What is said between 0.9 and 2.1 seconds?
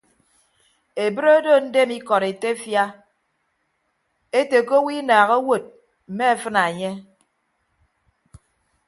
Ebre odo ndem